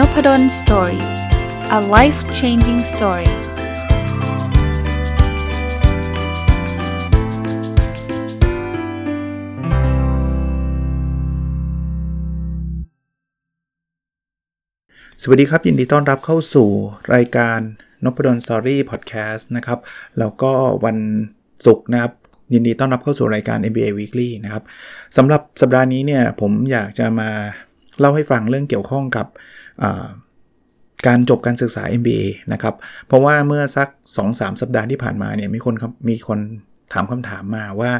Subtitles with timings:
[0.00, 1.04] Nopadol Story
[1.78, 3.30] a life changing story
[15.22, 16.68] สวัสดีครับ ยินดีต้อนรับเข้าสู่
[17.14, 17.58] รายการ
[18.04, 19.78] นพดล Story Podcast นะครับ
[20.18, 20.52] แล้วก็
[20.84, 20.98] วัน
[21.66, 22.12] ศุกร์นะครับ
[22.54, 24.64] ยินดีต้อนรับเข้าสู่รายการ MBA Weekly นะครับ
[25.16, 27.30] สำหรับสัปดาห์นี้เนี่ยผมอยากจะมา
[27.98, 29.26] เล่าให้ฟังเรื่องเกี่ยวข้องกับ
[31.06, 32.74] การจบการศึกษา MBA นะครับ
[33.06, 33.88] เพราะว่าเมื่อสัก
[34.24, 35.74] 2-3 สัปดาห์ที่ผ่านมาเนี่ยมีคน
[36.08, 36.38] มีคน
[36.92, 37.92] ถามคำถามมาว่า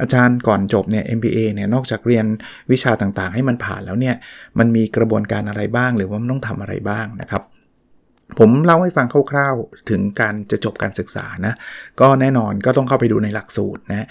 [0.00, 2.26] อาจารย์ก่อนจบเนี่ย MBA เนี่ยนอกจากเรียน
[2.72, 4.14] วิชาต่างๆ ให้มันผ่านแล้วเนี่ย
[4.58, 7.42] มันมีกระบวนการอะไรบ้างหรือว่ามันต้องทำอะไรบ้างนะครับ
[8.38, 11.54] ผมเล่าให้ฟังคร่าวๆ ถึงการจะจบการศึกษานะ
[12.00, 14.06] ก็แน่นอนก็ต้องเข้าไปดูในหลักสูตรนะ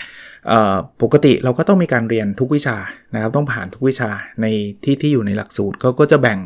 [1.01, 2.77] ปกติเราก็ต้องมีการเรียนทุกวิชา
[3.13, 4.09] นะครับ ต้องผ่านทุกวิชา
[4.41, 4.45] ใน
[4.83, 6.39] ที่ที่อยู่ในหลักสูตรก็ก็จะแบ่ง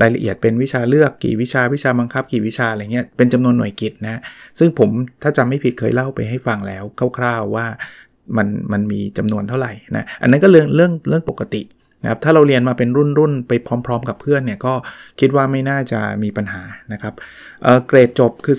[0.00, 4.20] รายละเอียดเป็นวิชาเลือกกี่วิชาวิชาบังคับ กี่วิชาอะไรเงี้ยเป็นจำนวนหน่วยกิจนะ
[4.58, 4.90] ซึ่งผม
[5.22, 6.84] ถ้าจำไม่ผิดเคยเล่าไปให้ฟังแล้ว
[7.18, 7.66] คร่าว ๆว่า
[8.36, 11.62] มันมันมีจำนวนเท่าไหร่นะ อันนั้นก็เรื่องเรื่องเรื่องปกติ
[12.02, 13.52] นะครับถ้าเราเรียนมาเป็นรุ่นรุ่นไป
[13.86, 14.74] พร้อม ๆ กับเพื่อนเนี่ยก็
[15.20, 17.14] คิดว่าไม่น่าจะมีปัญหานะครับ
[17.62, 18.56] เเกรดจบคือ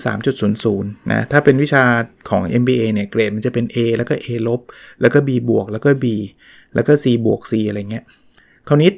[0.53, 1.83] 3.00นะถ้าเป็นวิชา
[2.29, 4.61] ของ MBA เนี่ยเกรดมันจะเป็น A แล้วก็ A ลบ
[5.01, 6.05] แล้วก็ B บวกแล้วก็ B
[6.75, 8.03] แล้วก็ C บวก C อะไรเงี้ย
[8.67, 8.89] คราวนี้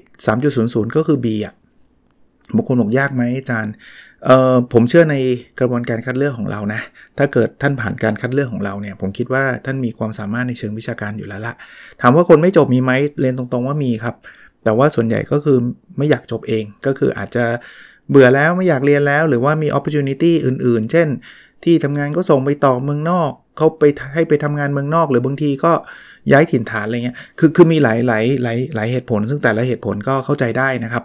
[0.45, 1.54] 3.00 ก็คือ B อะ
[2.56, 3.73] บางคนบอกยากไหมอาจารย์
[4.73, 5.16] ผมเชื่อใน
[5.59, 6.81] กระบวนการคัดเลือกของเรานะ
[7.17, 11.53] ถ้าเกิดท่านผ่านการคัดเลือกของเราเนี่ย ผมคิดว่าท่านมีความสามารถในเชิงวิชาการอยู่แล้วละ
[12.02, 14.16] ถามว่าคนไม่จบมีไหมเรียนตรงๆว่ามีครับ
[14.64, 15.58] แต่ว่าส่วนใหญ่ก็คือ
[15.98, 17.45] ไม่อยากจบเอง ก็คืออาจจะ
[18.09, 21.08] เบื่อแล้วไม่อยากเรียนแล้ว หรือว่ามี opportunity อื่นๆ เช่น
[21.64, 23.83] ที่ทำงานก็ส่งไปต่อเมืองนอก เขาไป
[24.14, 25.72] ให้ไปทำงานเมืองนอก หรือบางทีก็
[26.31, 31.04] ย้ายถิ่นฐานอะไรเงี้ย คือคือมีหลายหลายหลายหลายเหตุผล ซึ่งแต่ละเหตุผลก็เข้าใจได้นะครับ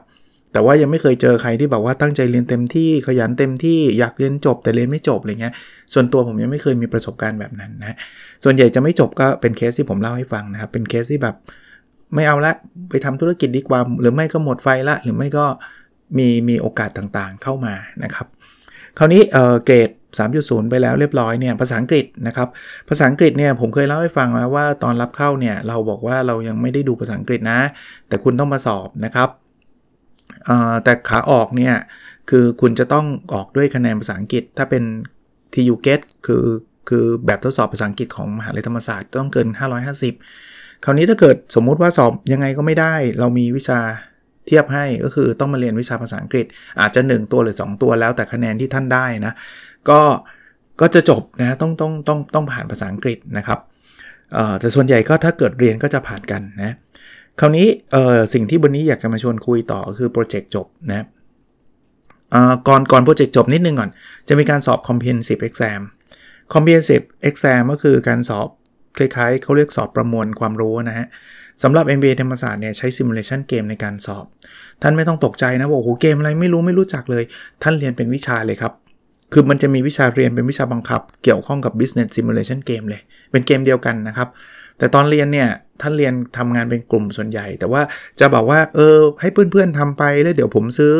[0.55, 5.55] แต่ว่ายังไม่เคยเจอใครที่บอกว่าตั้งใจเรียนเต็มที่ขยันเต็มที่อยากเรียนจบแต่เรียนไม่จบอะไรเงี้ย
[5.93, 7.97] ส่วนตัวผมยังไม่เคยมีประสบการณ์แบบนั้นนะ
[8.45, 11.37] ส่วนใหญ่จะไม่จบก็เป็นเคสที่ผมเล่าให้ฟังนะครับเป็นเคสที่แบบ
[12.15, 12.53] ไม่เอาละ
[12.91, 15.47] ไปทำธุรกิจดีกว่า หรือไม่ก็หมดไฟละหรือไม่ก็
[16.19, 18.27] มีมีโอกาสต่างๆเข้ามานะครับ
[18.99, 19.91] คราวนี้เออเกรด
[20.31, 22.49] 3.0 ไปแล้วเรียบร้อยเนี่ยภาษาอังกฤษนะครับ
[22.89, 27.61] ภาษาอังกฤษเนี่ยผมเคยเล่าให้ฟังแล้วว่าตอนรับเข้าเนี่ยเราบอกว่าเรายังไม่ได้ดูภาษาอังกฤษนะ
[28.09, 29.29] แต่คุณต้องมาสอบนะครับ
[30.85, 31.75] แต่ขาออกเนี่ย
[32.31, 34.85] คือคุณจะต้องออกด้วยคะแนนภาษาอังกฤษ ถ้าเป็น
[35.55, 36.45] TU GET คือ
[36.89, 39.49] คือแบบทดสอบภาษาอังกฤษของมหาลัยธรรมศาสตร์ต้องเกิน
[40.17, 43.81] 550 คราวนี้ถ้าเกิดสมมุติว่าสอบยังไงก็ไม่ได้ เรามีวิชา
[44.47, 46.47] เทียบให้ก็คือต้องมาเรียนวิชาภาษาอังกฤษ
[46.81, 49.33] อาจจะ 1 ตัวหรือ 2 ตัวแล้วแต่คะแนนที่ท่านได้นะ
[49.91, 50.01] ก็
[50.81, 53.59] ก็จะจบนะต้องต้องต้องต้องผ่านภาษาอังกฤษนะครับ
[54.61, 56.73] แต่ส่วนใหญ่ก็ถ้าเกิดเรียนก็จะผ่านกันนะ
[57.41, 57.67] คราวนี้
[58.35, 61.07] สิ่งที่วันนี้อยากจะมาชวนคุยต่อคือโปรเจกต์จบนะ
[62.69, 63.91] ก่อนก่อนโปรเจกต์จบนิดนึงก่อน
[64.29, 65.81] จะมีการสอบ comprehensive exam
[66.53, 68.49] comprehensive exam ก็คือการสอบ
[68.99, 71.07] คล้ายๆเขาเรียกสอบประมวลความรู้นะฮะ
[71.63, 74.27] สำหรับ MBA ธรรมศาสตร์เนี่ยใช้ simulation เกมในการสอบ
[74.83, 77.25] ท่านไม่ต้องตกใจนะว่าโอ้โหเกมอะไรไม่รู้ไม่รู้จักเลย
[77.63, 78.73] ท่านเรียนเป็นวิชาเลยครับ
[79.33, 83.01] คือมันจะมีวิชาเรียนเป็นวิชาบังคับ เกี่ยวข้องกับ business simulation เกมเลย
[83.31, 84.29] เป็นเกมเดียวกันนะครับ
[84.79, 85.49] แต่ตอนเรียนเนี่ย
[85.81, 87.83] ท่านเรียนทำงานเป็นกลุ่มส่วนใหญ่ แต่ว่า
[88.21, 90.95] จะบอกว่าเออให้เพื่อนๆทำไปแล้วเดี๋ยวผมซื้อ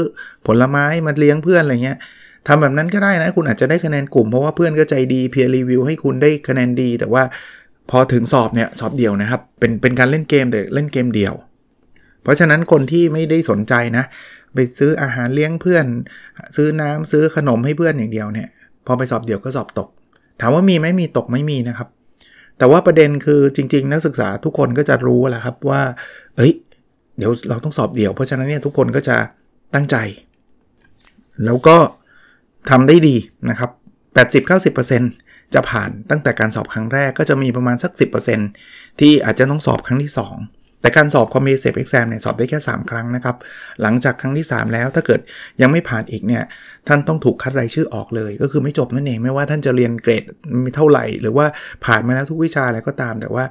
[0.47, 1.99] ผลไม้มาเลี้ยงเพื่อนอะไรเงี้ย
[2.49, 7.23] ทำแบบนั้นก็ได้นะ คุณอาจจะได้คะแนนกลุ่มเพราะว่าเพื่อนก็ใจดีเพียร์รีวิวให้คุณได้คะแนนดี แต่ว่า
[7.91, 11.35] พอถึงสอบเนี่ยสอบเดียวนะครับ เป็นเป็นการเล่นเกมแต่เล่นเกมเดียว
[12.23, 14.05] เพราะฉะนั้นคนที่ไม่ได้สนใจนะ
[14.55, 15.85] ไปซื้ออาหารเลี้ยงเพื่อน
[16.57, 18.49] ซื้อน้ำซื้อขนมให้เพื่อนอย่างเดียวเนี่ย
[18.87, 19.89] พอไปสอบเดียวก็สอบตก
[20.41, 21.89] ถามว่ามีไหมมีตกไม่มีนะครับ
[22.59, 25.83] แต่ว่าประเด็นคือจริง ๆ นักศึกษาทุกคนก็จะรู้แหละครับว่า
[26.37, 26.53] เอ้ย
[27.19, 29.17] เดี๋ยวเราต้องสอบเดี่ยว เพราะฉะนั้นเนี่ยทุกคนก็จะ
[29.75, 29.97] ตั้งใจ
[31.45, 31.77] แล้วก็
[32.71, 33.17] ทำได้ดี
[33.51, 33.71] นะครับ
[34.83, 37.93] 80-90%จะผ่านตั้งแต่การสอบครั้งแรกก็จะมีประมาณสัก
[38.45, 40.54] 10%ที่อาจจะต้องสอบครั้งที่ 2
[40.85, 43.37] แต่การสอบ comprehensive exam เนี่ยสอบได้แค่ 3 ครั้งนะครับ
[43.83, 45.21] หลังจากครั้งที่ 3 แล้วถ้าเกิด
[45.61, 46.43] ยังไม่ผ่านอีกเนี่ย
[46.89, 50.25] ท่านต้องถูกคัดรายชื่อออกเลย ก็คือไม่จบนั่นเองไม่ว่าท่านจะเรียนเกรด
[50.65, 51.47] มีเท่าไหร่ หรือว่า
[51.85, 53.45] ผ่านมาแล้วทุกวิชาอะไรก็ตาม แต่ว่า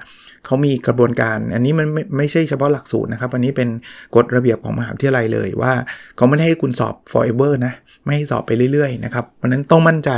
[0.46, 3.70] เขามีกระบวนการ อันนี้มันไม่ไม่ใช่เฉพาะหลักสูตรนะครับอันนี้เป็น
[4.16, 5.74] กฎระเบียบของมหาวิทยาลัยเลยว่า
[6.16, 7.74] เขาไม่ได้ให้คุณสอบ forever นะ
[8.06, 10.12] ไม่ให้สอบไปเรื่อยๆนะครับเพราะนั้นต้องมั่นใจ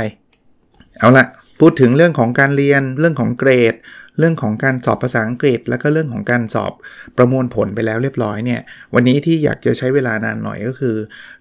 [0.98, 1.26] เอาละ
[1.60, 3.74] พูดถึงเรื่องของการเรียนเรื่องของเกรด
[4.18, 6.72] เรื่องของการสอบภาษาอังกฤษ แล้วก็เรื่องของการสอบ
[7.16, 8.60] ประมวลผลไปแล้วเรียบร้อยเนี่ย
[8.94, 10.96] วันนี้ที่อยากจะใช้เวลานานหน่อยก็คือ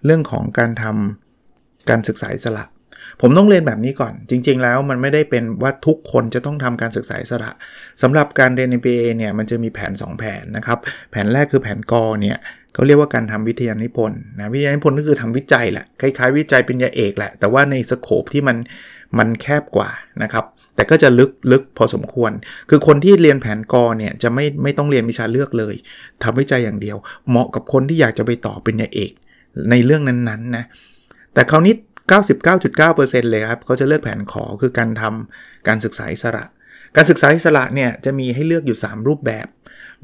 [0.06, 2.66] เรื่องของการทำการศึกษาสละ
[3.22, 7.52] ผมต้องเรียนแบบนี้ก่อน จริง ๆ แล้วมันไม่ได้เป็นว่าทุกคนจะต้องทำการศึกษาสระ
[8.02, 10.80] สำหรับการเรียน MBA เนี่ยมันจะมีแผน 2 แผนนะครับ
[11.12, 12.38] แผนแรกคือแผนกอเนี่ย
[12.74, 18.58] เขาเรียกว่าการทำวิทยานิพนธ์นะวิทยานิพนธ์ก็คือทำวิจัยแหละคล้ายๆ วิจัยเป็นยาเอกแหละแต่ว่าในสโคปที่มัน
[19.18, 19.90] มันแคบกว่า
[20.24, 22.32] นะครับแต่ก็จะลึกลึกพอสมควร
[22.70, 25.76] คือคนที่เรียนแผนกอเนี่ยจะไม่ไม่ต้องเรียนวิชาเลือกเลย
[26.24, 26.98] ทำวิจัยอย่างเดียว
[27.30, 29.12] เหมาะกับคนที่อยากจะไปต่อเป็นยาเอก
[29.72, 30.66] ในเรื่องนั้นๆนะ
[31.34, 31.74] แต่คราวนี้
[32.52, 36.44] 99.9%เลยครับเขาจะเลือกแผนขอคือการทำการศึกษาอิสระ
[36.96, 39.48] การศึกษาอิสระเนี่ยจะมีให้เลือกอยู่ 3 รูปแบบ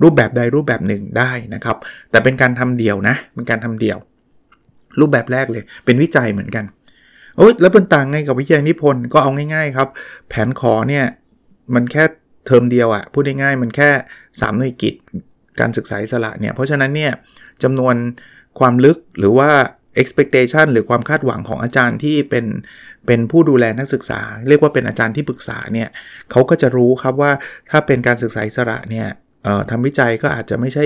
[0.01, 1.77] รูปแบบใดรูปแบบหนึ่งได้นะครับ
[2.11, 3.97] แต่เป็นการทำเดี่ยวนะเป็นการทำเดี่ยว
[4.99, 6.65] รูปแบบแรกเลยเป็นวิจัยเหมือนกัน
[7.37, 9.89] โอ้ยแล้วเป็นต่างไงกับวิจัยนิพนธ์ก็เอาง่ายๆครับ
[10.29, 11.05] แผนขอเนี่ย
[11.75, 12.03] มันแค่
[12.45, 13.89] เทอมเดียวอะพูดง่ายๆมันแค่
[14.21, 14.95] 3หน่วยกิจ
[15.59, 17.11] การศึกษาอิสระเนี่ย เพราะฉะนั้นเนี่ย
[17.63, 17.95] จำนวน
[18.59, 19.49] ความลึกหรือว่า
[20.01, 22.45] expectation หรือความคาดหวังของอาจารย์ที่เป็น
[23.07, 25.89] เป็นผู้ดูแลนักศึกษา เรียกว่าเป็นอาจารย์ที่ปรึกษาเนี่ย
[26.31, 27.31] เขาก็จะรู้ครับว่า
[27.69, 29.07] ถ้าเป็นการศึกษาอิสระเนี่ย
[29.69, 30.85] ทำวิจัยก็อาจจะไม่ใช่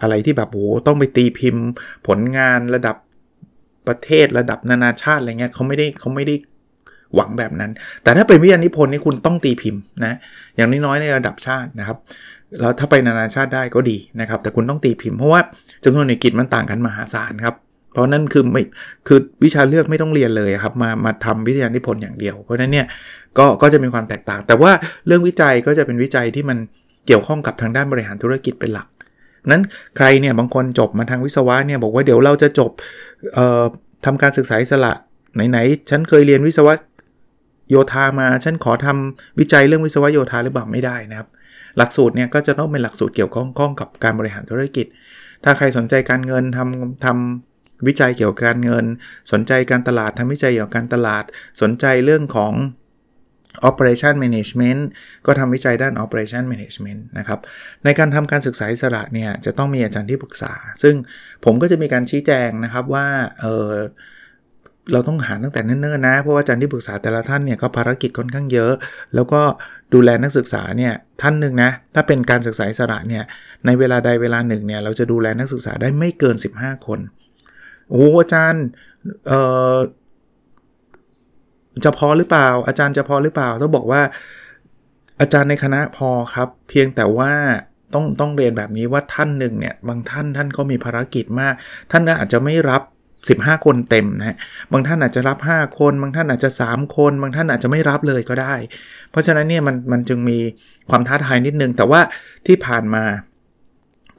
[0.00, 1.64] อะไรที่แบบโอ้ต้องไปตีพิมพ์
[2.06, 2.96] ผลงานระดับ
[3.88, 6.34] ประเทศระดับนานาชาติอะไรเงี้ยเขาไม่ได้เขาไม่ได้
[7.14, 7.70] หวังแบบนั้น
[8.02, 10.16] แต่ถ้าเป็นวิทยานิพนธ์นี่คุณต้องตีพิมพ์นะ
[10.56, 11.98] อย่างน้อยๆในระดับชาตินะครับ
[12.60, 15.40] แล้วถ้าไปนานาชาติได้ก็ดีนะครับ แต่คุณต้องตีพิมพ์เพราะว่า
[15.84, 17.54] จำนวนในกิจมันต่างกันมหาศาลครับ
[17.92, 18.62] เพราะนั่นคือไม่
[19.06, 22.86] คือวิชาเลือกไม่ต้องเรียนเลยครับ มา มาทำวิทยานิพนธ์อย่างเดียว เพราะนั้นเนี่ย
[23.38, 24.72] ก็ ก็จะมีความแตกต่าง แต่ว่า
[25.06, 26.58] เรื่องวิจัยก็จะเป็นวิจัยที่มัน
[27.06, 28.86] เกี่ยวข้องกับทางด้านบริหารธุรกิจเป็นหลัก
[29.50, 29.62] นั้น
[29.96, 32.70] ใครเนี่ยบางคนจบมาทางวิศวะเนี่ยบอกว่าเดี๋ยวเราจะจบ
[34.04, 34.92] ทำการศึกษาอิสระ
[35.50, 36.74] ไหนๆฉันเคยเรียนวิศวะ
[37.70, 41.28] โยธามา ฉันขอทำวิจัยเรื่องวิศวะโยธาหรือเปล่าไม่ได้นะครับ
[41.78, 44.86] หลักสูตรเนี่ยก็จะต้องเป็นหลักสูตรเกี่ยวข้องกับการบริหารธุรกิจ
[45.44, 48.84] ถ้าใครสนใจการเงินทำทำวิจัยเกี่ยวกับการเงิน
[49.32, 51.24] สนใจการตลาดทำวิจัยเกี่ยวกับการตลาด
[51.62, 52.52] สนใจเรื่องของ
[53.68, 54.82] operation management
[55.26, 57.38] ก็ทำวิจัยด้าน operation management นะครับ
[57.84, 60.52] ในการทำการศึกษาอิสระเนี่ยจะต้องมีอาจารย์ที่ปรึกษา
[60.82, 60.94] ซึ่ง
[61.44, 63.06] ผมก็จะมีการชี้แจงนะครับว่า
[63.40, 63.72] เออ
[64.92, 68.72] เราต้องหาตั้งแต่เนิ่นๆนะ เพราะว่าอาจารย์ที่ปรึกษาแต่ละท่านเนี่ยก็ภารกิจค่อนข้างเยอะ
[69.14, 69.42] แล้วก็
[69.94, 70.92] ดูแลนักศึกษาเนี่ย
[71.22, 73.24] ท่านหนึ่งนะ ถ้าเป็นการศึกษาอิสระเนี่ย
[73.66, 77.00] ในเวลาใดเวลาหนึ่งเนี่ยเราจะดูแลนักศึกษาได้ไม่เกิน 15 คน
[77.90, 78.64] โอ้อาจารย์
[79.28, 79.40] เอ่
[79.74, 79.76] อ
[81.84, 84.02] จะพอหรือเปล่า อาจารย์จะพอหรือเปล่าต้องบอกว่า
[85.20, 87.32] อาจารย์ในคณะพอครับ เพียงแต่ว่า
[87.94, 91.54] ต้องต้องเรียนแบบนี้ว่าท่านหนึ่งเนี่ยบางท่านท่านก็มีภารกิจมาก
[91.90, 92.82] ท่านก็อาจจะไม่รับ
[93.24, 94.36] 15 คนเต็มนะ
[94.72, 98.54] บางท่านอาจจะรับ 5 คน บางท่านอาจจะ 3 คน บางท่านอาจจะไม่รับเลยก็ได้
[99.10, 100.38] เพราะฉะนั้นเนี่ยมันมันจึงมี
[100.90, 102.00] ความท้าทายนิดนึง แต่ว่า
[102.46, 103.04] ที่ผ่านมา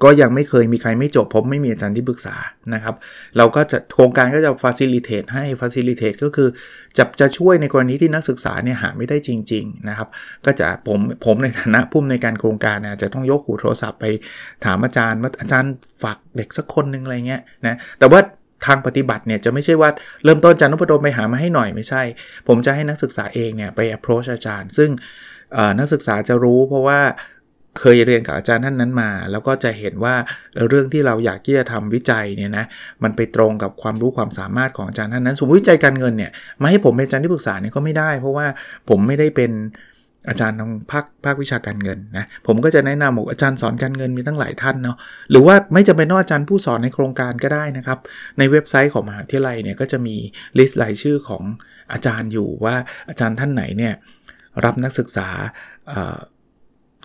[0.05, 2.35] ก็ยังไม่เคยมีใครไม่จบผมไม่มีอาจารย์ที่ปรึกษา
[2.73, 2.95] นะครับ
[3.37, 6.49] เราก็จะโครงการก็จะ facilitate ให้ facilitate ก็คือ
[6.97, 10.07] จะจะช่วยในกรณีที่นักศึกษาเนี่ยหาไม่ได้จริง ๆนะครับ
[10.45, 14.05] ก็จะผมผมในฐานะผู้ในการโครงการนะจะต้องยกหูโทรศัพท์ไป
[14.65, 15.73] ถามอาจารย์ว่าอาจารย์
[16.03, 18.19] ฝากเด็กสักคนหนึ่งอะไรเงี้ยนะแต่ว่า
[18.65, 19.89] ทางปฏิบัติเนี่ยจะไม่ใช่ว่า
[20.23, 22.01] เริ่มต้นอาจารย์นพดลไปหามาให้หน่อยไม่ใช่
[22.47, 24.89] ผมจะให้นักศึกษาเองเนี่ยไป approach อาจารย์ ซึ่ง
[25.79, 26.99] นักศึกษาจะรู้เพราะว่า
[27.79, 30.15] เคยเรียนกับอาจารย์ท่านนั้นมา แล้วก็จะเห็นว่า
[30.67, 32.65] เรื่องที่เราอยากที่จะทำวิจัยเนี่ยนะ
[33.03, 36.31] มันไปตรงกับความรู้ความสามารถของอาจารย์ท่านนั้น สมมติวิจัยการเงินเนี่ย
[36.61, 38.47] มาให้ผมเป็นอาจารย์ที่ปรึกษาเนี่ยก็ไม่ได้ เพราะว่า
[38.89, 39.51] ผมไม่ได้เป็น
[40.29, 44.97] อาจารย์ทางภาคภาควิชาการเงินนะผมก็จะแนะนำบอกอาจารย์สอนการเงินมีตั้งหลายท่านเนาะ
[45.31, 47.99] หรือว่าไม่จำเป็นต้องอาจารย์ผู้สอนในโครงการก็ได้นะครับ
[48.37, 50.15] ในเว็บไซต์ของมหาวิทยาลัยเนี่ยก็จะมี
[50.57, 51.43] list รายชื่อของ
[51.93, 52.75] อาจารย์อยู่ว่า
[53.09, 53.93] อาจารย์ท่านไหนเนี่ย
[54.65, 55.27] รับนักศึกษา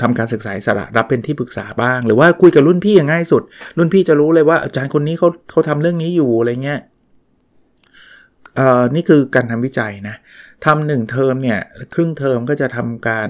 [0.01, 3.43] ทำการศึกษาอิสระรับเป็นที่ปรึกษาบ้าง หรือว่าคุยกับรุ่นพี่อย่างง่ายสุด
[3.79, 6.81] รุ่นพี่จะรู้เลยว่าอาจารย์คนนี้เขาเขาทำเรื่องนี้อยู่อะไรเงี้ย
[8.57, 10.17] เอ่อนี่คือการทำวิจัยนะ
[10.67, 11.59] ทำหนึ่งเทอมเนี่ย
[11.95, 13.29] ครึ่งเทอมก็จะทำการ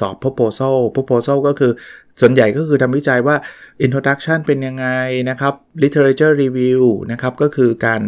[0.00, 1.72] สอบ proposal proposal ก็คือ
[2.20, 3.36] ส่วนใหญ่ก็คือทำวิจัยว่า
[3.84, 4.86] introduction เป็นยังไง
[5.30, 6.82] นะครับ literature review
[7.12, 8.02] นะครับก็คือการ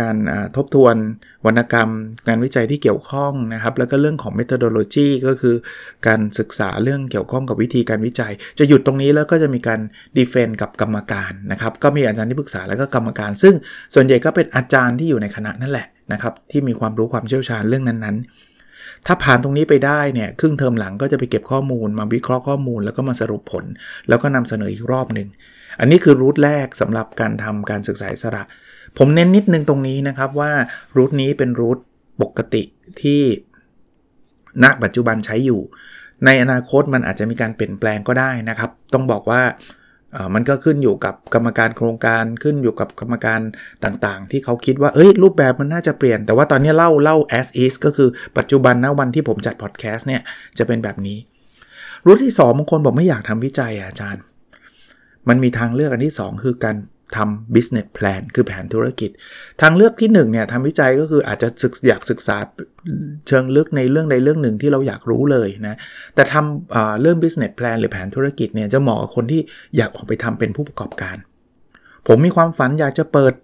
[0.00, 0.16] การ
[0.56, 0.96] ทบทวน
[1.46, 1.90] วรรณกรรม
[2.28, 5.56] งานวิจัยที่เกี่ยวข้องนะครับ แล้วก็เรื่องของ methodology ก็คือ
[6.06, 9.80] การศึกษาเรื่องเกี่ยวข้องกับวิธีการวิจัย จะหยุดตรงนี้แล้วก็จะมีการ
[10.16, 13.54] defend กับกรรมการนะครับ ก็มีอาจารย์ที่ปรึกษาแล้วก็กรรมการ ซึ่ง
[13.94, 18.26] ส่วนใหญ่ก็เป็นอาจารย์ที่อยู่ในคณะนั่นแหละนะครับที่มีความรู้ความเชี่ยวชาญเรื่องนั้นๆ
[19.06, 23.64] ถ้าผ่านตรงนี้ไปได้เนี่ยครึ่งเทอมหลังก็จะไปเก็บข้อมูล มาวิเคราะห์ข้อมูลแล้วก็มาสรุปผล
[24.08, 25.28] แล้วก็นำเสนออีกรอบหนึ่ง
[25.80, 28.42] อันนี้คือรูทแรกสำหรับการทำการศึกษาสระ
[28.98, 30.52] ผมเน้นนิดนึงตรงนี้นะครับว่า
[30.96, 31.78] รูทนี้เป็นรูท
[32.22, 32.62] ปกติ
[33.02, 33.22] ที่
[34.62, 35.60] ณปัจจุบันใช้อยู่
[36.24, 39.42] ในอนาคตมันอาจจะมีการเปลี่ยนแปลงก็ได้นะครับ ต้องบอกว่า
[40.34, 43.40] มันก็ขึ้นอยู่กับกรรมการโครงการขึ้นอยู่กับกรรมการ
[43.84, 48.08] ต่างๆ ที่เขาคิดว่าเอ้ยรูปแบบมันน่าจะเปลี่ยน แต่ว่าตอนนี้เล่าเล่า as is ก็คือ
[48.38, 50.22] ปัจจุบันนะวันที่ผมจัดพอดแคสต์เนี่ย
[50.58, 51.18] จะเป็นแบบนี้
[52.06, 54.22] รุ่นที่2บางคนบอกไม่อยากทำวิจัยอาจารย์
[55.28, 56.76] มันมีทางเลือกอันที่ 2 คือการ
[57.16, 59.10] ทำ business plan คือแผนธุรกิจ
[59.60, 62.36] ทางเลือกที่1เนี่ยทำวิจัยก็คืออาจจะศึกอยากศึกษา
[63.28, 65.76] เชิงลึกในเรื่องใดเรื่องหนึ่งที่เราอยากรู้เลยนะ
[66.14, 69.40] แต่ทำเรื่อง business plan หรือแผนธุรกิจเนี่ยจะเหมาะกับคนที่
[69.76, 71.16] อยากออกไปทำเป็นผู้ประกอบการ
[72.06, 73.34] ผมมีความฝันอยากจะเปิด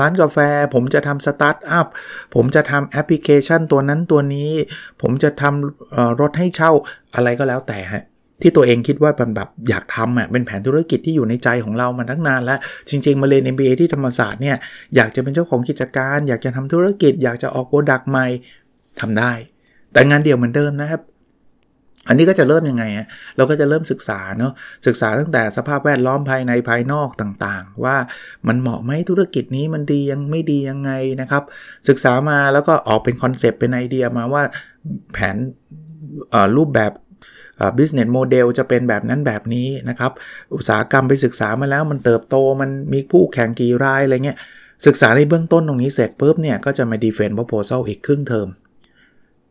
[0.00, 0.38] ร้านกาแฟ
[0.74, 1.86] ผมจะทำสตาร์ทอัพ
[2.34, 4.50] ผมจะทำแอปพลิเคชันตัวนั้นตัวนี้
[5.02, 6.70] ผมจะทำรถให้เช่า
[7.14, 8.04] อะไรก็แล้วแต่ฮะ
[8.42, 14.56] ที่ตัวเองคิดว่าเป็นแบบอยากทำอะเป็นแผนธุรกิจที่อยู่ในใจของเรามาตั้งนานแล้ว จริง ๆ มาเรียน MBA ที่ธรรมศาสตร์เนี่ย
[14.96, 18.26] อยากจะเป็นเจ้าของกิจการ อยากจะทำธุรกิจ อยากจะออก product ใหม่
[19.00, 19.32] ทำได้
[19.92, 21.02] แต่งานเดี่ยวเหมือนเดิมนะครับ
[22.08, 24.52] อันนี้ก็จะเริ่มยังไงอะเราก็จะเริ่มศึกษาเนาะ
[24.86, 27.96] ศึกษาตั้งแต่สภาพแวดล้อมภายในภายนอกต่างๆ ว่า
[28.48, 30.90] มันเหมาะไหมธุรกิจนี้มันดียังไม่ดียังไง
[31.20, 31.42] นะครับ
[31.88, 34.42] ศึกษามาแล้วก็ออกเป็น concept เป็นไอเดียมาว่า
[35.12, 35.36] แผน
[36.56, 36.92] รูปแบบ
[37.78, 40.12] business model จะเป็นแบบนั้นแบบนี้นะครับ
[40.54, 44.38] อุตสาหกรรมไปศึกษามาแล้วมันเติบโตมันมีคู่แข่งกี่รายอะไรเงี้ย
[44.86, 48.48] ศึกษาในเบื้องต้นตรงนี้เสร็จปุ๊บเนี่ยก็จะมา defend proposal อีกครึ่งเทอม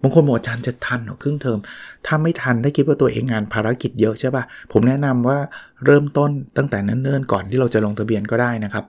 [0.01, 1.59] บางคนบอกอาจารย์จะทันหรอครึ่งเทอม
[2.05, 5.39] ถ้าไม่ทันถ้าคิดว่าตัวเองงานภารกิจเยอะใช่ปะ่ะ ผมแนะนำว่า
[5.85, 8.85] เริ่มต้นตั้งแต่เนิ่นๆก่อนที่เราจะลงทะเบียนก็ได้นะครับ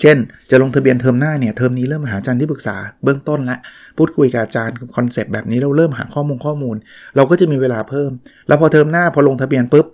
[0.00, 0.16] เช่น
[0.50, 3.58] จะลงทะเบียนเทอมหน้าเนี่ยเทอมนี้เริ่มหาอาจารย์ที่ปรึกษาเบื้องต้นละ
[3.98, 6.76] พูดคุยกับอาจารย์ concept แบบนี้เราเริ่มหาข้อมูลข้อมูล
[7.16, 8.10] เราก็จะมีเวลาเพิ่ม
[8.48, 9.86] แล้วพอเทอมหน้าพอลงทะเบียนปุ๊บ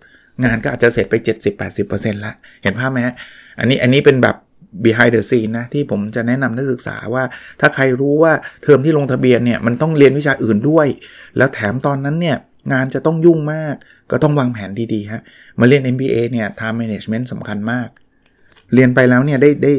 [0.45, 1.15] งานก็อาจจะเสร็จไป
[1.71, 2.33] 70-80%ละ
[2.63, 2.99] เห็นภาพไหม
[3.59, 4.37] อันนี้อันนี้เป็นแบบ
[4.85, 7.25] behind the scene นะ ที่ผมจะแนะนำนักศึกษาว่า
[7.61, 8.33] ถ้าใครรู้ว่า
[8.63, 10.87] เทอมที่ลงทะเบียนเนี่ยมันต้องเรียนวิชาอื่นด้วย
[11.37, 12.37] แล้วแถมตอนนั้นเนี่ย
[12.73, 13.75] งานจะต้องยุ่งมาก
[14.11, 15.23] ก็ต้องวางแผนดีๆฮะ
[15.61, 17.89] มาเรียน MBA เนี่ย time management สำคัญมาก
[18.75, 19.73] เรียนไปแล้วเนี่ยได้ได้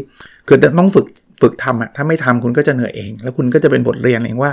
[0.47, 1.05] คือต้องฝึก
[1.41, 4.51] ฝึกทำอะถ้าไม่ทำคุณก็จะเหนื่อยเอง แล้วคุณก็จะเป็นบทเรียนเองว่า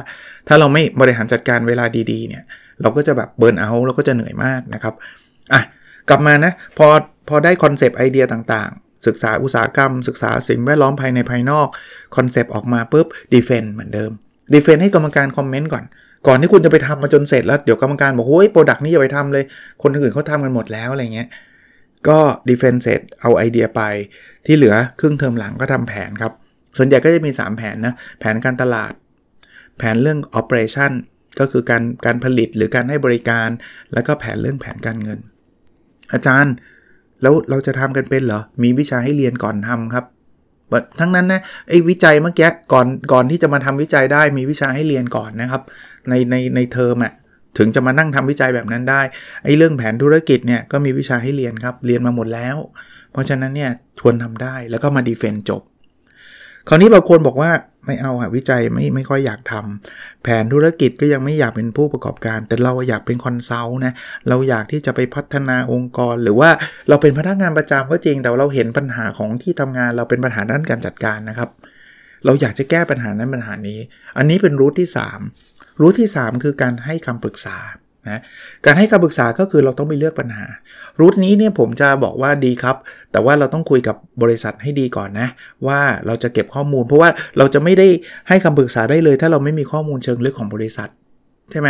[0.49, 2.43] ถ้าเราไม่บริหารจัดการเวลาดีๆ เนี่ย
[2.83, 4.95] เราก็จะแบบ burn out เราก็จะเหนื่อยมากนะครับ
[5.53, 5.63] อะ
[6.09, 6.87] กลับมานะพอ
[7.29, 11.69] พอได้คอนเซปต์ไอเดียต่างๆ ศึกษาอุตสาหกรรม ศึกษาสิ่งแวดล้อมภายในภายนอก
[12.17, 14.11] คอนเซปต์ออกมาปุ๊บ defend เหมือนเดิม
[14.53, 15.85] defend ให้กรรมการคอมเมนต์ก่อน
[16.27, 19.45] ก่อนที่คุณจะไปทำมาจนเสร็จแล้วเดี๋ยวกรรมการบอกโอ้ย product นี้อย่าไปทำเลย
[19.83, 21.29] คนอื่นเขาทำกันหมดแล้วอะไรเงี้ย
[22.09, 22.19] ก็
[22.49, 23.83] defend เสร็จเอาไอเดียไป
[24.47, 26.33] ที่เหลือครึ่งเทอมหลังก็ทำแผนครับ
[26.77, 28.93] ส่วนใหญ่ก็จะมี 3 แผนนะ แผนการตลาด
[29.79, 30.93] แผนเรื่อง operation
[31.39, 33.49] ก็คือการการผลิตหรือการให้บริการ
[33.93, 35.19] แล้วก็แผนเรื่องแผนการเงิน
[36.13, 36.55] อาจารย์
[37.23, 40.07] แล้วเราจะทำกันเป็นเหรอ มีวิชาให้เรียนก่อนทำครับ
[41.01, 45.63] ทั้งนั้นนะไอ้วิจัยเมื่อกี้ก่อนก่อนที่จะมาทำวิจัยได้มีวิชาให้เรียนก่อนนะครับ
[46.09, 47.13] ในในในเทอมอะ่ะ
[47.59, 49.01] ถึงจะมานั่งทำวิจัยแบบนั้นได้
[49.45, 52.57] ไอ้เรื่องแผนธุรกิจเนี่ยก็มีวิชาให้เรียนครับ เรียนมาหมดแล้ว
[53.13, 55.63] เพราะฉะนั้นเนี่ยทวนทำได้แล้วก็มาดีเฟนจบ
[56.69, 57.51] คราวนี้บางคนบอกว่า
[57.87, 63.93] ไม่เอาอะวิจัยไม่ไม่ค่อยอยากทำแผนธุรกิจก็ยังไม่อยากเป็นผู้ประกอบการ แต่เราอยากเป็นคอนซัลท์นะ
[64.29, 66.51] เราอยากที่จะไปพัฒนาองค์กร หรือว่า
[66.89, 71.51] เราเป็นพนักงานประจำก็จริง แต่เราเห็นปัญหาของที่ทำงานเราเป็นปัญหาด้านการจัดการนะครับ
[72.25, 73.79] เราอยากจะแก้ปัญหานั้นปัญหานี้
[74.17, 74.89] อันนี้เป็นรูทที่
[75.25, 77.59] 3 รูทที่ 3 คือการให้คำปรึกษา
[78.11, 78.21] นะ
[78.67, 80.47] การให้คำปรึกษาก็คือเราต้องไปเลือกปัญหา
[81.01, 82.77] รูทนี้เนี่ยผมจะบอกว่าดีครับ
[83.13, 85.29] แต่ว่าเราต้องคุยกับบริษัทให้ดีก่อนนะ
[85.67, 87.89] ว่าเราจะเก็บข้อมูล เพราะว่าเราจะไม่ได้
[88.29, 90.89] ให้คำปรึกษาได้เลย ถ้าเราไม่มีข้อมูลเชิงลึกของบริษัท
[91.51, 91.69] ใช่ไหม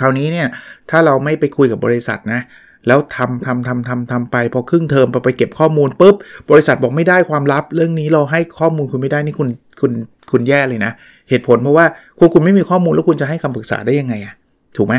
[0.00, 0.48] คราวนี้เนี่ย
[0.90, 2.40] ถ้าเราไม่ไปคุยกับบริษัทนะ
[2.86, 6.14] แล้วทำทำทำทำทำไป พอครึ่งเทอมพอไปเก็บข้อมูลปุ๊บ
[6.50, 9.48] บริษัทบอกไม่ได้ความลับ เรื่องนี้เราให้ข้อมูลคุณไม่ได้นี่คุณ
[9.80, 9.92] คุณ
[10.32, 10.92] คุณแย่เลยนะ
[11.28, 11.86] เหตุผลเพราะว่า
[12.18, 14.34] คุณคุณไม่มีข้อมูลแล้วคุณจะให้คำปรึกษาได้ยังไงอะ
[14.76, 14.94] ถูกไหม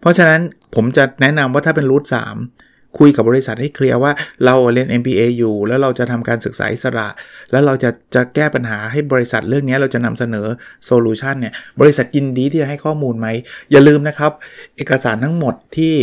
[0.00, 0.40] เพราะฉะนั้น
[0.74, 4.12] ผมจะแนะนำว่าถ้าเป็นรูท3คุยกับบริษัทให้เคลียร์ว่า
[4.44, 7.08] เราเรียน MBA อยู่ แล้วเราจะทำการศึกษาอิสระ
[7.50, 10.46] แล้วเราจะจะแก้ปัญหาให้บริษัทเรื่องนี้เราจะนำเสนอ
[10.84, 13.28] โซลูชันเนี่ยบริษัทยินดีที่จะให้ข้อมูลไหม
[13.70, 14.32] อย่าลืมนะครับ
[14.76, 15.94] เอกสารทั้งหมดที่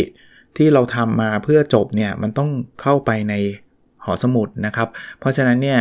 [0.56, 2.50] ที่เราทำมาเพื่อจบเนี่ยมันต้อง
[2.82, 3.34] เข้าไปใน
[4.04, 5.80] หอสมุดนะครับ เพราะฉะนั้นเนี่ย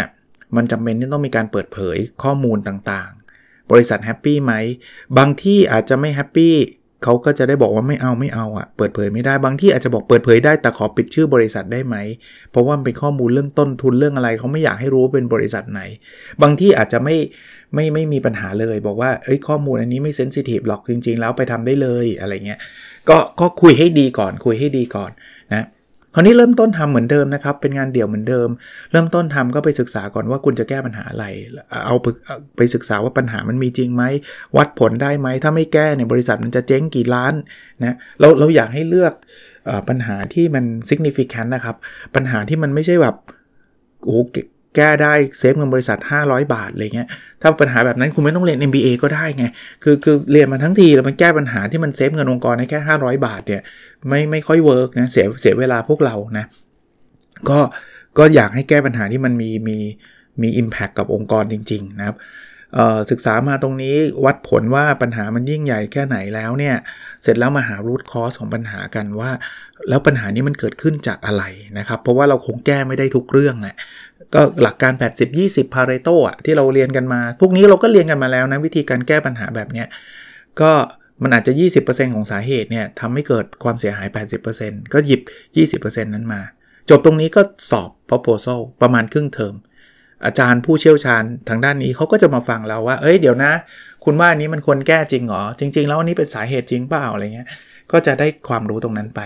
[0.55, 4.53] มันจำเป็นที่ต้องมีการเปิดเผยข้อมูลต่างๆ บริษัทแฮปปี้ไหม
[5.17, 6.53] บางที่อาจจะไม่แฮปปี้
[7.03, 11.95] เขาก็จะได้บอกว่าไม่เอาไม่เอาอะ่ะ เปิดเผยไม่ได้ บางที่อาจจะบอกเปิดเผยได้แต่ขอปิดชื่อบริษัทได้ไหม
[12.51, 15.81] เพราะว่าเป็นข้อมูลเรื่องต้นทุนเรื่องอะไรเขาไม่อยากให้รู้ว่าเป็นบริษัทไหน
[16.41, 17.15] บางที่อาจจะไม่
[17.73, 22.59] ไม่ไม่มีปัญหาเลย บอกว่าเอ้ยข้อมูลอันนี้ไม่เซนซิทีฟหรอกจริง ๆ แล้วไปทำได้เลยอะไรเงี้ย
[23.09, 25.11] ก็ก็คุยให้ดีก่อนคุยให้ดีก่อน
[25.53, 25.65] นะ
[26.17, 28.49] คราวนี้เริ่มต้นทำเหมือนเดิมนะครับ เป็นงานเดี่ยวเหมือนเดิม
[28.91, 31.25] เริ่มต้นทำก็ไปศึกษาก่อนว่าคุณจะแก้ปัญหาอะไร
[31.85, 31.95] เอา
[32.57, 34.03] ไปศึกษาว่าปัญหามันมีจริงไหม
[34.57, 37.33] วัดผลได้ไหม ถ้าไม่แก้เนี่ยบริษัทมันจะเจ๊งกี่ล้าน
[37.83, 39.13] นะ เราเราอยากให้เลือก
[39.89, 41.75] ปัญหาที่มัน significant นะครับ
[42.15, 43.15] ปัญหาที่มันไม่ใช่แบบ
[44.05, 44.19] โอ้
[44.75, 47.07] แก้ได้ save เงินบริษัท 500 บาทอะไรเงี้ย
[47.41, 49.45] ถ้าปัญหาแบบนั้นคุณไม่ต้องเรียน MBA ก็ได้ไง
[49.83, 53.61] คือคือเรียนมาทั้งทีแล้วมันแก้ปัญหาที่มัน save เงินองค์กรให้แค่ 500 บาทเนี่ย
[54.07, 56.45] ไม่ไม่ค่อย work นะเสียเสียเวลาพวกเรานะ
[57.49, 57.59] ก็
[58.17, 59.77] ก็อยากให้แก้ปัญหาที่มันมีมี
[60.41, 62.17] มี Impact กับองค์กรจริง ๆ นะครับ
[63.11, 66.75] ศึกษามาตรงนี้วัดผลว่าปัญหามันยิ่งใหญ่แค่ไหนแล้วเนี่ย
[67.23, 69.31] เสร็จแล้วมาหา root cause ของปัญหากันว่า
[69.89, 71.43] แล้วปัญหานี้มันเกิดขึ้นจากอะไร
[71.77, 73.75] นะครับ เพราะว่าเราคงแก้ไม่ได้ทุกเรื่องแหละ
[74.35, 74.93] ก็หลักการ
[75.33, 79.87] 80-20 Pareto อะที่เราเรียนกันมา พวกนี้เราก็เรียนกันมาแล้วนะ วิธีการแก้ปัญหาแบบเนี้ย
[80.61, 80.71] ก็
[81.23, 84.07] มันอาจจะ 20%ของสาเหตุเนี่ยทำให้เกิดความเสียหาย
[84.51, 85.21] 80%ก็หยิบ
[85.81, 86.41] 20%นั้นมา
[86.89, 89.55] จบตรงนี้ก็สอบ proposal ประมาณครึ่งเทอม
[90.25, 93.51] อาจารย์ผู้เชี่ยวชาญทางด้านนี้เขาก็จะมาฟังเราว่า เอ้ยเดี๋ยวนะ
[94.03, 97.47] คุณว่าอันนี้มันควรแก้จริงเหรอ จริง ๆ แล้วอันนี้เป็นสาเหตุจริงเปล่าอะไรเงี้ย
[97.91, 99.21] ก็จะได้ความรู้ตรงนั้นไป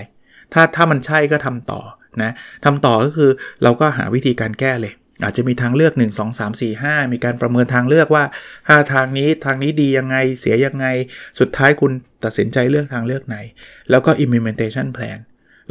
[0.54, 1.82] ถ้าถ้ามันใช่ก็ทำต่อ
[2.24, 2.32] นะ
[2.66, 3.30] ทำต่อก็คือ
[3.64, 8.24] เราก็หาวิธีการแก้เลย อาจจะมีทางเลือก 1 2 3 4 5 มีการประเมินทางเลือกว่า
[8.58, 10.86] 5 ทางนี้ทางนี้ดียังไงเสียยังไง
[11.40, 11.92] สุดท้ายคุณ
[12.24, 13.38] ตัดสินใจเลือกทางเลือกไหน
[13.90, 15.20] แล้วก็ implementation plan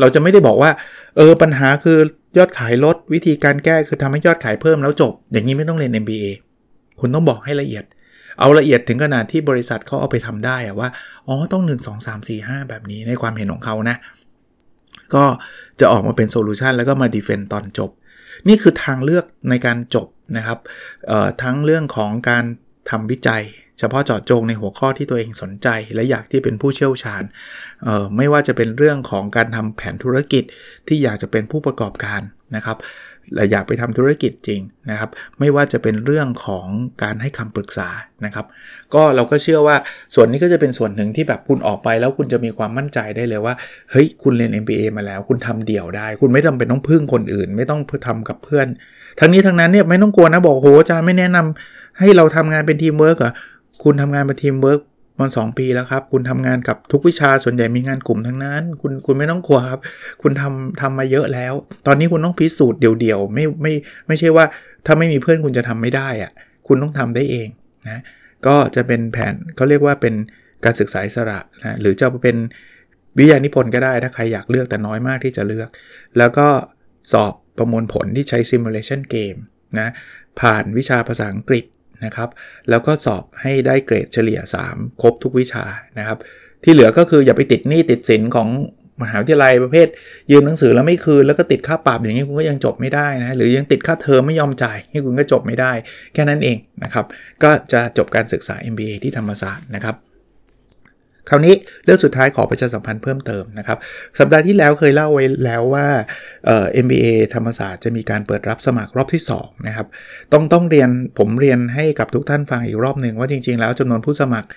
[0.01, 0.71] เราจะไม่ได้บอกว่า
[1.17, 1.99] เออ ปัญหาคือ
[2.39, 6.27] ยอดขายลดวิธีการแก้คือทำให้ยอดขายเพิ่มแล้วจบ อย่างนี้ไม่ต้องเรียน MBA
[7.01, 7.85] คุณต้องบอกให้ละเอียด
[8.39, 10.89] เอาละเอียดถึงขนาดที่บริษัทเขาเอาไปทำได้อะว่า
[11.27, 13.97] อ๋อ ต้อง 1 2 3 4 5 แบบนี้ในความเห็นของเขานะ
[15.15, 15.25] ก็
[15.81, 17.91] จะออกมาเป็นโซลูชันแล้วก็มา defend ตอนจบ
[18.49, 20.59] นี่คือทางเลือกในการจบนะครับ
[21.43, 22.45] ทั้งเรื่องของการ
[22.91, 23.43] ทำวิจัย
[23.79, 27.23] เฉพาะเจาะจงในหัวข้อที่ตัวเองสนใจ และอยากที่เป็นผู้เชี่ยวชาญ
[28.17, 30.45] ไม่ว่าจะเป็นเรื่องของการทำแผนธุรกิจ
[30.89, 32.21] ที่อยากจะเป็นผู้ประกอบการ
[32.57, 32.77] นะครับ
[33.35, 34.61] และอยากไปทำธุรกิจจริง
[34.91, 36.67] นะครับ ไม่ว่าจะเป็นเรื่องของ
[37.03, 37.89] การให้คำปรึกษา
[38.25, 38.47] นะครับ
[38.95, 39.77] ก็เราก็เชื่อว่า
[40.15, 43.55] ส่วนนี้ก็จะเป็นส่วนหนึ่งที่แบบคุณออกไปแล้วคุณจะมีความมั่นใจได้เลยว่า
[43.91, 48.67] เฮ้ย คุณเรียน MBA มาแล้ว คุณทำเดี่ยวได้ คุณไม่จำเป็นต้องพึ่งคนอื่น ไม่ต้องทำกับเพื่อน
[49.21, 53.33] ทั้งนี้ทั้งนั้นเนี่ยไม่ต้องกลัวนะบอกโหอาจารย์ไม่แนะนำให้เราทำงานเป็นทีมเวิร์กเหรอ
[53.83, 54.81] คุณทำงานเป็นทีมเวิร์ก
[55.21, 59.81] มัน 2 ปีแล้วครับ คุณทำงานกับทุกวิชาส่วนใหญ่มีงานกลุ่มทั้งนั้น คุณคุณไม่ต้องกลัวครับ
[60.23, 61.55] คุณทำทำมาเยอะแล้ว
[61.87, 63.73] ตอนนี้คุณต้องพิสูจน์เดี่ยวๆไม่ไม่
[64.07, 64.45] ไม่ใช่ว่า
[64.87, 66.33] ถ้าไม่มีเพื่อนคุณจะทำไม่ได้อะ
[66.67, 67.49] คุณต้องทำได้เอง
[67.87, 68.03] นะ
[68.47, 70.15] ก็จะเป็นแผนเขาเรียกว่าเป็น
[70.65, 72.37] การศึกษาสระนะหรือจะเป็น
[73.19, 75.69] วิทยานิพนธ์ก็ได้ ถ้าใครอยากเลือกแต่น้อยมากที่จะเลือก
[76.19, 76.49] แล้วก็
[77.13, 79.39] สอบประมวลผลที่ใช้ simulation game
[79.79, 79.89] นะ
[80.41, 81.65] ผ่านวิชาภาษาอังกฤษ
[82.05, 82.29] นะครับ
[82.71, 85.65] แล้วก็สอบให้ได้เกรดเฉลี่ย 3 ครบทุกวิชา
[85.99, 86.19] นะครับ
[86.65, 88.49] ที่เหลือก็คืออย่าไปติดหนี้ติดสินของ
[89.03, 89.89] มหาวิทยาลัยประเภท
[90.31, 95.73] ยืมหนังสือแล้วไม่คืนแล้วก็ติดค่าปรับอย่างนี้คุณก็ยังจบไม่ได้นะหรือยังติดค่าเทอมไม่ยอมจ่ายนี่คุณก็จบไม่ได้
[96.15, 97.07] แค่นั้นเองนะครับ
[97.43, 99.97] ก็จะจบการศึกษา MBA ที่ธรรมศาสตร์นะครับ
[101.31, 103.79] คราวนี้เรื่องสุดท้ายขอประชาสัมพันธ์เพิ่มเติมนะครับ
[104.19, 105.87] สัปดาห์ที่แล้วเคยเล่าไว้แล้วว่า
[106.47, 109.87] เอ่อ MBA ธรรมศาสตร์จะมีการเปิดรับสมัครรอบที่2นะครับ
[110.33, 114.49] ต้องต้องเรียนผมเรียนให้กับทุกท่านฟังอีกรอบหนึ่งว่าจริง ๆ แล้วจำนวนผู้สมัคร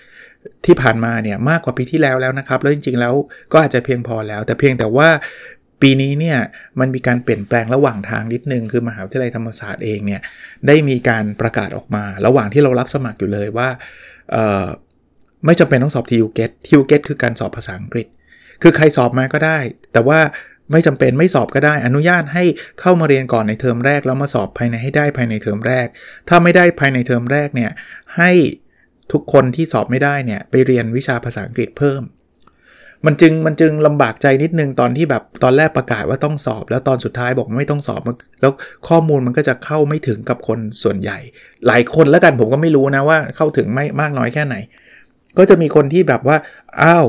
[0.66, 3.14] ที่ผ่านมาเนี่ยมากกว่าปีที่แล้วแล้วนะครับ แล้วจริง ๆ แล้ว
[3.52, 5.08] ก็อาจจะเพียงพอแล้ว แต่เพียงแต่ว่า
[5.82, 6.38] ปีนี้เนี่ย
[6.80, 10.20] มันมีการเปลี่ยนแปลงระหว่างทางนิดนึง คือมหาวิทยาลัยธรรมศาสตร์เองเนี่ย
[10.66, 13.68] ได้มีการประกาศออกมา ระหว่างที่เรารับสมัครอยู่เลยว่า
[15.46, 18.06] ไม่จำเป็นต้องสอบ TU GET TU GET คือการสอบภาษาอังกฤษ
[18.62, 19.58] คือใครสอบมาก็ได้
[19.92, 20.20] แต่ว่า
[20.72, 22.44] ไม่จำเป็นไม่สอบก็ได้ อนุญาตให้
[22.80, 25.86] เข้ามาเรียนก่อนในเทอมแรก แล้วมาสอบภายในให้ได้ภายในเทอมแรก
[26.28, 27.70] ถ้าไม่ได้ภายในเทอมแรกเนี่ย
[28.16, 28.30] ให้
[29.12, 32.02] ทุกคนที่สอบไม่ได้เนี่ยไปเรียนวิชาภาษาอังกฤษเพิ่ม
[33.06, 38.00] มันจึงมันจึงลำบากใจนิดนึงตอนที่แบบตอนแรกประกาศว่าต้องสอบ แล้วตอนสุดท้ายบอกไม่ต้องสอบ
[38.40, 38.52] แล้ว
[38.88, 41.18] ข้อมูลมันก็จะเข้าไม่ถึงกับคนส่วนใหญ่
[41.66, 44.56] หลายคนแล้วกันผมก็ไม่รู้นะว่าเข้าถึงไม่มากน้อยแค่ไหน
[45.38, 46.36] ก็จะมีคนที่แบบว่า
[46.82, 47.08] อ้าว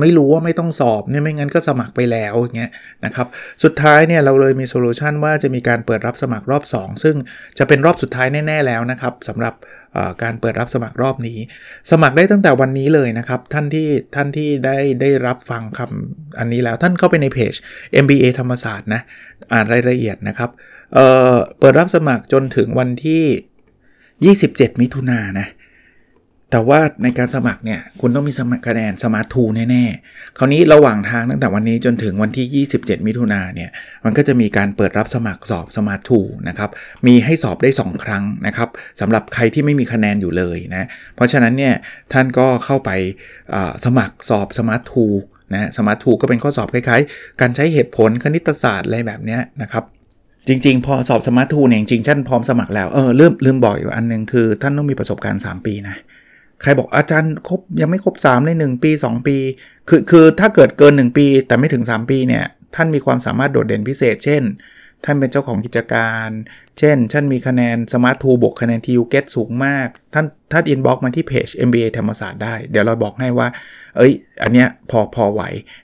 [0.00, 2.70] ไม่รู้ว่าไม่ต้องสอบเนี่ยไม่งั้นก็สมัครไปแล้วอย่างเงี้ย
[3.04, 3.26] นะครับ
[3.64, 7.16] สุดท้ายเนี่ยเราเลยมีโซลูชันว่าจะมีการเปิดรับสมัครรอบ 2 ซึ่ง
[7.58, 9.54] จะเป็นรอบสุดท้ายแน่ ๆ แล้วนะครับสำหรับ
[10.22, 11.38] การเปิดรับสมัครรอบนี้
[11.90, 17.54] สมัครได้ตั้งแต่วันนี้เลยนะครับท่านที่ท่านที่ได้ได้รับฟังคำอันนี้แล้วท่านเข้าไปในเพจ
[18.04, 19.00] MBA ธรรมศาสตร์นะ
[19.52, 20.50] อ่านรายละเอียดนะครับ
[20.92, 25.48] เเปิดรับสมัครจนถึงวันที่ 27 มิถุนายนนะ
[26.50, 33.70] แต่ว่าในการสมัครเนี่ยคุณต้องมีสมัครคะแนน SMART II แน่ๆ คราวนี้ระหว่างทางตั้งแต่วันนี้จนถึงวันที่ 27 มิถุนาเนี่ย
[34.04, 36.70] มันก็จะมีการเปิดรับสมัครสอบ SMART II นะครับ
[37.06, 38.68] มีให้สอบได้ 2 ครั้งนะครับ
[39.00, 41.74] สำหรับใครที่ไม่มีคะแนนอยู่เลยนะเพราะฉะนั้นเนี่ย
[42.12, 42.90] ท่านก็เข้าไป
[43.84, 45.06] สมัครสอบ SMART II
[45.54, 49.84] นะ SMART II ก็เป็นข้อสอบคล้ายๆ การใช้เหตุผลคณิตศาสตร์อะไรแบบนี้นะครับ
[50.48, 55.96] จริง ๆ พอสอบ SMART II เนี่ยจริงๆท่านพร้อมสมัครแล้วเออลืมลืมบอกอยู่อันนึงคือท่านต้องมีประสบการณ์ 3 ปีนะ
[56.62, 59.36] ใครบอกอาจารย์ครบยังไม่ครบ3เลย1ปี 2 ปี
[59.88, 62.44] คือคือถ้าเกิดเกิน 1 ปี แต่ไม่ถึง 3 ปีเนี่ย
[62.76, 64.42] ท่านมีความสามารถโดดเด่นพิเศษ เช่น
[65.04, 66.28] ท่านเป็นเจ้าของกิจการ
[66.78, 73.48] เช่นท่านมีคะแนน SMART II บวกคะแนน TU-GET สูงมาก ท่านท่าน inbox มาที่เพจ MBA ธรรมศาสตร์ได้ เดี๋ยวเราบอกให้ว่า
[73.96, 75.42] เอ้ย อันเนี้ยพอพอไหว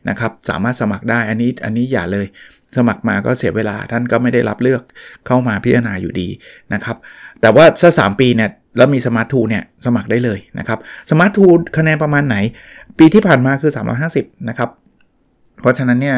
[0.09, 2.27] นะครับ สามารถสมัครได้อันนี้อันนี้อย่าเลย
[2.77, 4.83] สมัครมาก็เสียเวลาท่านก็ไม่ได้รับเลือก
[5.27, 6.29] เข้ามาพิจารณาอยู่ดี
[6.75, 6.97] นะครับ
[7.41, 10.79] แต่ว่าสัก 3 ปีเนี่ยแล้วมี SMART II เนี่ยสมัครได้เลยนะครับ
[11.11, 11.47] SMART II
[11.79, 12.37] คะแนนประมาณไหน
[12.99, 13.73] ปีที่ผ่านมาคือ
[14.11, 14.71] 350 นะครับ
[15.61, 16.17] เพราะฉะนั้นเนี่ย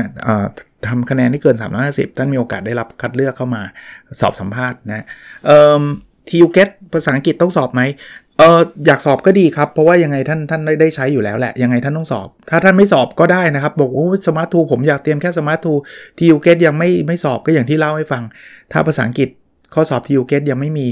[0.88, 3.62] ทำคะแนนที่เกิน 350 ท่านมีโอกาสได้รับคัดเลือกเข้ามา
[4.20, 5.04] สอบสัมภาษณ์นะ
[6.28, 7.82] TU-GET ภาษาอังกฤษต้องสอบไหม
[8.38, 15.72] เอออยากสอบก็ดีครับ เพราะว่ายังไงท่านท่านได้ใช้อยู่แล้วแหละ ยังไงท่านต้องสอบ ถ้าท่านไม่สอบก็ได้นะครับ บอกโอ้ SMART II ผมอยากเตรียมแค่ SMART II
[16.18, 18.22] TU-GET ยังไม่ไม่สอบก็อย่างที่เล่าให้ฟัง
[18.72, 19.28] ถ้าภาษาอังกฤษ
[19.74, 20.86] ข้อสอบ TU-GET ยังไม่มี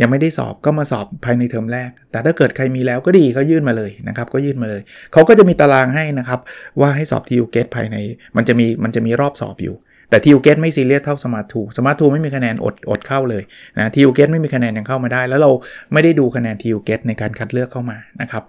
[0.00, 6.40] ยังไม่ได้สอบก็มาสอบภายในเทอมแรก แต่ถ้าเกิดใครมีแล้วก็ดีก็ยื่นมาเลยนะครับก็ยื่นมาเลย เขาก็จะมีตารางให้นะครับ
[6.80, 7.96] ว่าให้สอบ TU-GET ภายใน
[8.36, 9.74] มันจะมีมันจะมีรอบสอบอยู่
[10.10, 13.42] แต่ TU-GET ไม่ซีเรียสเท่า SMART II SMART II ไม่มีคะแนนอดอดเข้าเลย
[13.78, 15.50] นะ TU-GET ไม่มีคะแนนยังเข้ามาได้ แล้วเรา
[15.92, 18.44] ไม่ได้ดูคะแนน TU-GET ในการคัดเลือกเข้ามานะครับ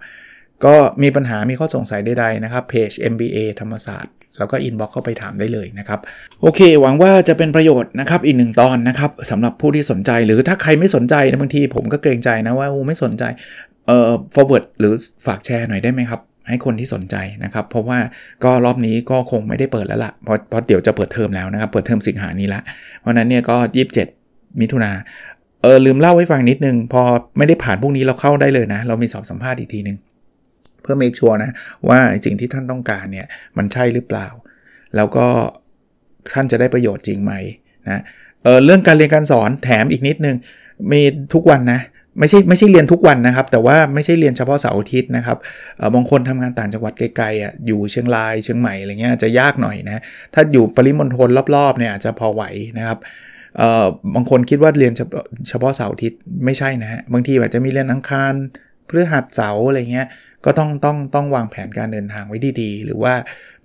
[0.64, 6.00] ก็มีปัญหามีข้อสงสัยใดๆนะครับเพจ MBA ธรรมศาสตร์ แล้วก็ inbox เข้าไปถามได้เลยนะครับ
[6.42, 13.24] โอเค หวังว่าจะเป็นประโยชน์นะครับอีกหนึ่งตอนนะครับสำหรับผู้ที่สนใจหรือถ้าใครไม่สนใจนะบางทีผมก็เกรงใจนะว่าไม่สนใจ
[13.86, 14.92] เอ่อ forward หรือ
[15.26, 17.98] ฝากแชร์หน่อยได้ไหมครับ ให้คนที่สนใจนะครับ เพราะว่า
[18.44, 22.60] ก็รอบนี้ก็คงไม่ได้เปิดแล้วละ่ะเพราะเพราะเดี๋ยวจะเปิดเทอมแล้วนะครับ เปิดเทอมสิงหานี้ละ
[23.00, 23.56] เพราะนั้นเนี่ยก็
[24.08, 24.90] 27 มิถุนา
[25.62, 27.02] เออลืมเล่าให้ฟังนิดนึง พอ
[27.38, 29.96] ไม่ได้ผ่านพวกนี้เราเข้าได้เลยนะ เรามีสอบสัมภาษณ์อีกทีนึง
[30.88, 31.50] พื่อเมคชัวร์นะ
[31.88, 33.26] ว่าสิ่งที่ท่านต้องการเนี่ย
[33.58, 34.28] มันใช่หรือเปล่า
[34.96, 35.26] แล้วก็
[36.32, 37.32] ท่านจะได้ประโยชน์จริงไหม
[37.86, 38.02] นะ
[38.42, 40.36] เออเรื่องการเรียนการสอนแถมอีกนิดนึง
[40.92, 41.00] มี
[41.34, 41.80] ทุกวันนะ
[42.18, 45.38] ไม่ใช่ไม่ใช่เรียนทุกวันนะครับ แต่ว่าไม่ใช่เรียนเฉพาะเสาร์อาทิตย์นะครับ
[45.78, 50.02] เออบางคนทำงานต่างจังหวัดไกลๆอะอยู่เชียงรายเชียงใหม่อะไรเงี้ยจะยากหน่อยนะ
[50.34, 52.42] ถ้าอยู่ปริมณฑลรอบๆเนี่ยอาจจะพอไหว
[52.78, 52.98] นะครับ
[53.58, 54.92] เออบางคนคิดว่าเรียน
[55.48, 58.32] เฉพาะเสาร์อาทิตย์ไม่ใช่นะฮะบางทีอาจจะมีเรียนอังคาร
[58.88, 60.06] พฤหัสเสาร์อะไรเงี้ย
[60.44, 63.14] ก็ต้องต้องต้องวางแผนการเดินทางไว้ดีๆ หรือว่า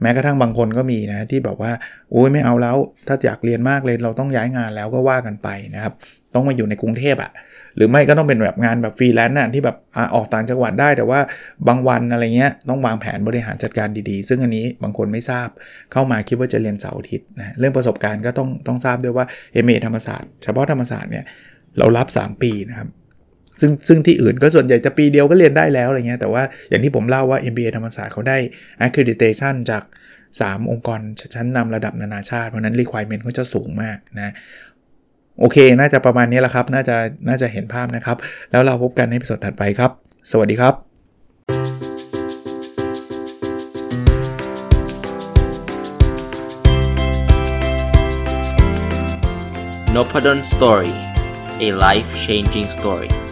[0.02, 1.72] แม้กระทั่งบางคนก็มีนะที่บอกว่า
[2.12, 5.94] โอ้ยไม่เอาแล้ว ถ้าอยากเรียนมากเลยเราต้องย้ายงานแล้วก็ว่ากันไปนะครับ
[6.34, 7.32] ต้องมาอยู่ในกรุงเทพอะ่ะ
[7.76, 9.78] หรือไม่ก็ต้องเป็นแบบงานแบบฟรีแลนซ์น่ะที่แบบ
[10.16, 11.20] ออกต่างจังหวัดได้ แต่ว่า
[11.68, 15.48] บางวันอะไรเงี้ยต้องวางแผนบริหารจัดการดีๆ ซึ่งอันนี้บางคนไม่ทราบ
[15.92, 21.26] เข้ามาคิดว่าจะเรียนเสาร์อาทิตย์นะเรื่องประสบการณ์ก็ต้องต้องทราบด้วยว่า MBA ธรรมศาสตร์เฉพาะธรรมศาสตร์เนี่ย
[21.78, 22.90] เรารับ 3 ปีนะครับ
[23.62, 28.38] ซึ่งซึ่งที่อื่นก็ส่วนใหญ่จะปีเดียวก็เรียนได้แล้วอะไรเงี้ยแต่ว่าอย่างที่ผมเล่าว่า MBA ธรรมศาสตร์เขาได้
[28.86, 29.84] accreditation จาก
[30.32, 31.00] 3 องค์กร
[31.36, 34.34] ชั้นนำระดับนานาชาติ เพราะนั้น requirement เขาจะสูงมากนะ
[35.40, 36.96] โอเค น่าจะประมาณนี้แหละครับ น่าจะ
[37.28, 38.18] น่าจะเห็นภาพนะครับ
[38.52, 39.92] แล้วเราพบกันในพิสดถัดไปครับ
[40.32, 40.74] สวัสดีครับ
[49.96, 50.96] n o p a d o n Story
[51.68, 53.23] a life changing story